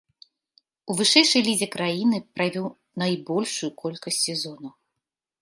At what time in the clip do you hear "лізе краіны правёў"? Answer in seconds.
1.47-2.67